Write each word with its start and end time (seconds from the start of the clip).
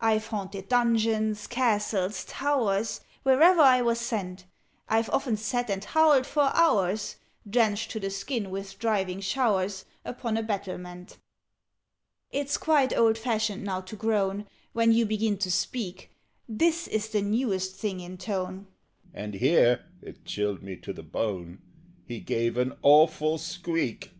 "I've 0.00 0.28
haunted 0.28 0.70
dungeons, 0.70 1.46
castles, 1.46 2.24
towers 2.24 3.02
Wherever 3.22 3.60
I 3.60 3.82
was 3.82 4.00
sent: 4.00 4.46
I've 4.88 5.10
often 5.10 5.36
sat 5.36 5.68
and 5.68 5.84
howled 5.84 6.26
for 6.26 6.50
hours, 6.54 7.16
Drenched 7.46 7.90
to 7.90 8.00
the 8.00 8.08
skin 8.08 8.48
with 8.50 8.78
driving 8.78 9.20
showers, 9.20 9.84
Upon 10.06 10.38
a 10.38 10.42
battlement. 10.42 11.18
"It's 12.30 12.56
quite 12.56 12.96
old 12.96 13.18
fashioned 13.18 13.62
now 13.64 13.82
to 13.82 13.94
groan 13.94 14.46
When 14.72 14.90
you 14.90 15.04
begin 15.04 15.36
to 15.40 15.50
speak: 15.50 16.10
This 16.48 16.88
is 16.88 17.10
the 17.10 17.20
newest 17.20 17.76
thing 17.76 18.00
in 18.00 18.16
tone" 18.16 18.68
And 19.12 19.34
here 19.34 19.84
(it 20.00 20.24
chilled 20.24 20.62
me 20.62 20.76
to 20.78 20.94
the 20.94 21.02
bone) 21.02 21.60
He 22.06 22.20
gave 22.20 22.56
an 22.56 22.72
awful 22.80 23.36
squeak. 23.36 24.12